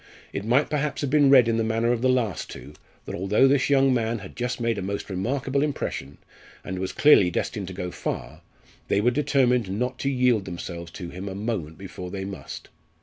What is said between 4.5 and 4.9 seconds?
made a